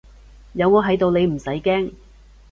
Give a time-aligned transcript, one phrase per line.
[0.53, 1.93] 有我喺度你唔使驚